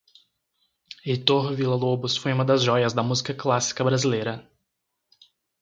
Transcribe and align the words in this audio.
Heitor 1.05 1.53
Villa-Lobos 1.59 2.17
foi 2.17 2.33
uma 2.33 2.43
das 2.43 2.63
joias 2.63 2.91
da 2.91 3.03
música 3.03 3.35
clássica 3.35 3.83
brasileira 3.83 4.49